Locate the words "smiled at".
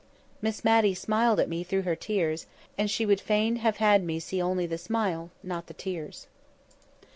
0.95-1.47